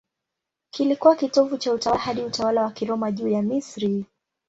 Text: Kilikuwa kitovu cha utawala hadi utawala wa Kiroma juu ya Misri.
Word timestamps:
Kilikuwa 0.71 1.15
kitovu 1.15 1.57
cha 1.57 1.73
utawala 1.73 2.01
hadi 2.01 2.21
utawala 2.21 2.63
wa 2.63 2.71
Kiroma 2.71 3.11
juu 3.11 3.27
ya 3.27 3.41
Misri. 3.41 4.05